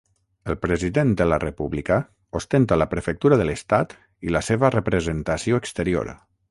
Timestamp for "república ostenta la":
1.43-2.89